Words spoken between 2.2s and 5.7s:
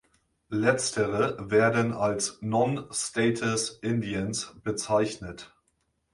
"Non-status Indians" bezeichnet.